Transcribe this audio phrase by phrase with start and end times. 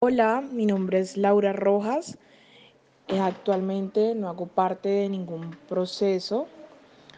[0.00, 2.18] Hola, mi nombre es Laura Rojas.
[3.08, 6.46] Eh, actualmente no hago parte de ningún proceso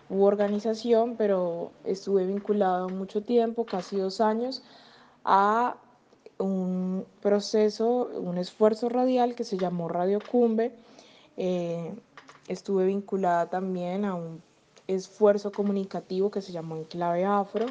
[0.08, 4.62] u organización, pero estuve vinculado mucho tiempo, casi dos años,
[5.27, 5.77] a
[6.38, 10.72] un proceso, un esfuerzo radial que se llamó Radio Cumbe.
[11.37, 11.94] Eh,
[12.49, 14.42] estuve vinculada también a un
[14.87, 17.66] esfuerzo comunicativo que se llamó Enclave Afro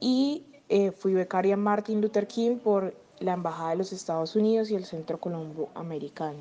[0.00, 4.74] y eh, fui becaria Martin Luther King por la Embajada de los Estados Unidos y
[4.74, 6.40] el Centro Colombo Americano.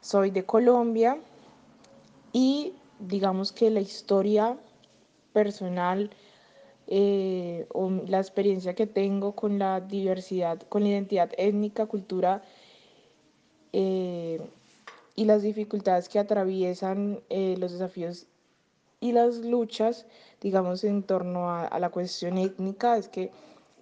[0.00, 1.18] Soy de Colombia
[2.32, 4.56] y digamos que la historia
[5.32, 6.10] personal
[6.88, 12.42] eh, o la experiencia que tengo con la diversidad, con la identidad étnica, cultura
[13.72, 14.40] eh,
[15.14, 18.26] y las dificultades que atraviesan eh, los desafíos
[19.00, 20.06] y las luchas,
[20.40, 23.30] digamos, en torno a, a, la cuestión étnica, es que,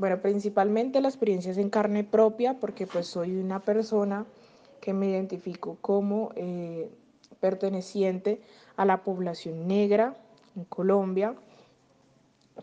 [0.01, 4.25] bueno, principalmente la experiencia es en carne propia, porque pues soy una persona
[4.81, 6.91] que me identifico como eh,
[7.39, 8.41] perteneciente
[8.79, 10.17] a la población negra
[10.57, 11.35] en Colombia.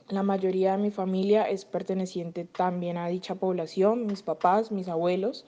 [0.09, 5.45] La mayoría de mi familia es perteneciente también a dicha población, mis papás, mis abuelos.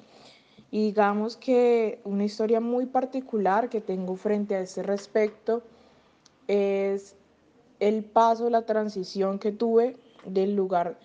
[0.70, 5.64] Y digamos que una historia muy particular que tengo frente a este respecto
[6.48, 7.16] es
[7.80, 11.00] el paso, la transición que tuve del lugar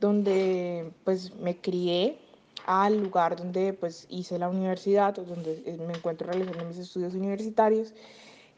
[0.00, 2.18] donde pues me crié
[2.66, 7.94] al lugar donde pues hice la universidad, donde me encuentro realizando mis estudios universitarios.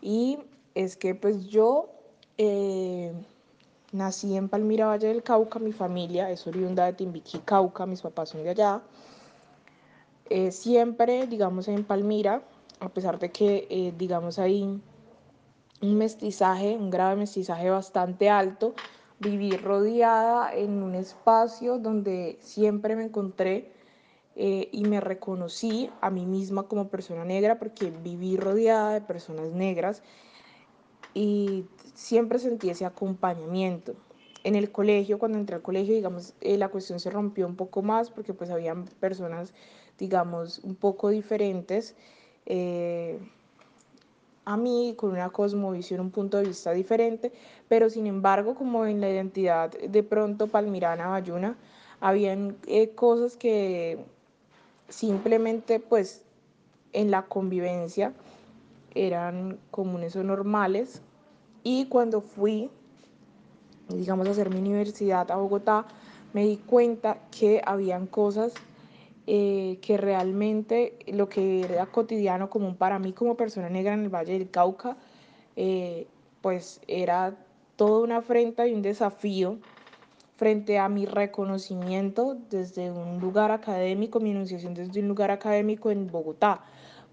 [0.00, 0.38] Y
[0.74, 1.90] es que pues yo
[2.38, 3.12] eh,
[3.92, 8.30] nací en Palmira, Valle del Cauca, mi familia es oriunda de Timbiquí, Cauca, mis papás
[8.30, 8.82] son de allá.
[10.30, 12.42] Eh, siempre, digamos, en Palmira,
[12.80, 14.80] a pesar de que, eh, digamos, hay
[15.80, 18.74] un mestizaje, un grave mestizaje bastante alto,
[19.20, 23.72] viví rodeada en un espacio donde siempre me encontré
[24.36, 29.50] eh, y me reconocí a mí misma como persona negra porque viví rodeada de personas
[29.50, 30.02] negras
[31.14, 33.96] y siempre sentí ese acompañamiento.
[34.44, 37.82] En el colegio, cuando entré al colegio, digamos, eh, la cuestión se rompió un poco
[37.82, 39.52] más porque pues habían personas,
[39.98, 41.96] digamos, un poco diferentes.
[42.46, 43.18] Eh,
[44.48, 47.32] a mí con una cosmovisión, un punto de vista diferente,
[47.68, 51.58] pero sin embargo, como en la identidad de pronto palmirana, bayuna,
[52.00, 53.98] habían eh, cosas que
[54.88, 56.22] simplemente pues
[56.94, 58.14] en la convivencia
[58.94, 61.02] eran comunes o normales.
[61.62, 62.70] Y cuando fui
[63.88, 65.84] digamos a hacer mi universidad a Bogotá
[66.32, 68.54] me di cuenta que habían cosas
[69.30, 74.08] eh, que realmente lo que era cotidiano común para mí como persona negra en el
[74.08, 74.96] Valle del Cauca,
[75.54, 76.06] eh,
[76.40, 77.36] pues era
[77.76, 79.58] toda una afrenta y un desafío
[80.38, 86.06] frente a mi reconocimiento desde un lugar académico, mi enunciación desde un lugar académico en
[86.06, 86.62] Bogotá,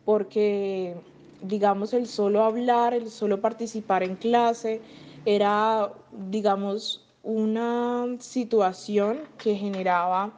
[0.05, 0.95] porque
[1.41, 4.79] digamos el solo hablar, el solo participar en clase,
[5.25, 10.31] era digamos una situación que generaba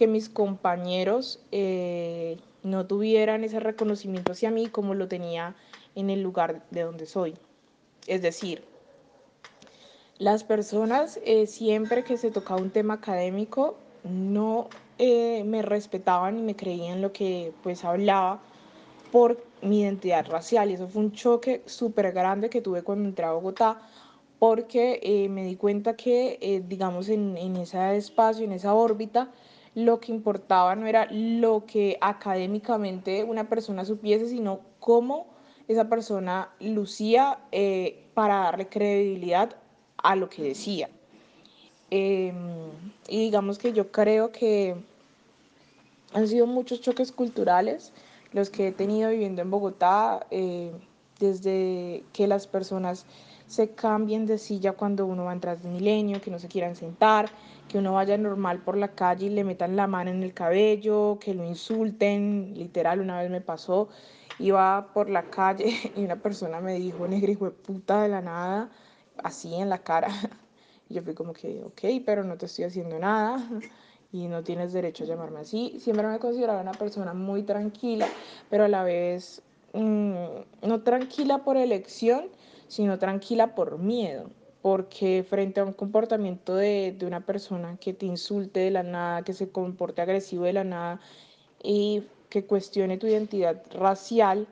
[0.00, 5.54] que mis compañeros eh, no tuvieran ese reconocimiento hacia mí como lo tenía
[5.94, 7.34] en el lugar de donde soy.
[8.06, 8.64] Es decir,
[10.16, 16.42] las personas eh, siempre que se tocaba un tema académico no eh, me respetaban y
[16.44, 18.40] me creían lo que pues hablaba
[19.12, 23.26] por mi identidad racial y eso fue un choque súper grande que tuve cuando entré
[23.26, 23.82] a Bogotá
[24.38, 29.28] porque me di cuenta que digamos en, en ese espacio, en esa órbita,
[29.74, 35.26] lo que importaba no era lo que académicamente una persona supiese, sino cómo
[35.68, 39.56] esa persona lucía eh, para darle credibilidad
[39.96, 40.88] a lo que decía.
[41.90, 42.32] Eh,
[43.08, 44.76] y digamos que yo creo que
[46.12, 47.92] han sido muchos choques culturales
[48.32, 50.72] los que he tenido viviendo en Bogotá, eh,
[51.18, 53.06] desde que las personas
[53.50, 56.76] se cambien de silla cuando uno va a entrar de milenio, que no se quieran
[56.76, 57.28] sentar,
[57.66, 61.18] que uno vaya normal por la calle y le metan la mano en el cabello,
[61.20, 63.88] que lo insulten, literal, una vez me pasó,
[64.38, 68.20] iba por la calle y una persona me dijo, negra hijo de puta de la
[68.20, 68.70] nada,
[69.20, 70.08] así en la cara.
[70.88, 73.48] Y yo fui como que, ok, pero no te estoy haciendo nada
[74.12, 75.78] y no tienes derecho a llamarme así.
[75.80, 78.08] Siempre me consideraba una persona muy tranquila,
[78.48, 79.42] pero a la vez
[79.72, 80.14] mmm,
[80.62, 82.24] no tranquila por elección,
[82.70, 84.30] sino tranquila por miedo
[84.62, 89.22] porque frente a un comportamiento de, de, una persona que te insulte de la nada,
[89.22, 91.00] que se comporte agresivo de la nada
[91.62, 94.46] y que cuestione tu identidad racial,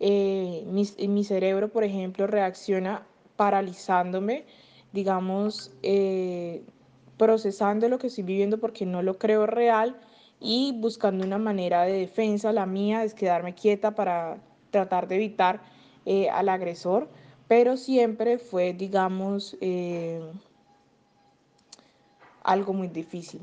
[0.00, 3.06] eh, mi, mi, cerebro, por ejemplo, reacciona
[3.36, 4.44] paralizándome,
[4.92, 6.62] digamos, eh,
[7.18, 9.96] procesando lo que estoy viviendo porque no lo creo real
[10.40, 14.38] y buscando una manera de defensa, la mía es quedarme quieta para
[14.70, 15.60] tratar de evitar
[16.06, 17.08] eh, al agresor,
[17.52, 20.22] pero siempre fue, digamos, eh,
[22.42, 23.42] algo muy difícil.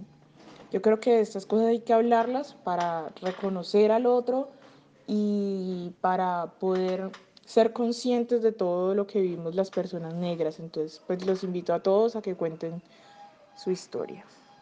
[0.71, 4.49] Yo creo que estas cosas hay que hablarlas para reconocer al otro
[5.05, 7.11] y para poder
[7.45, 10.59] ser conscientes de todo lo que vivimos las personas negras.
[10.59, 12.81] Entonces, pues los invito a todos a que cuenten
[13.55, 14.25] su historia.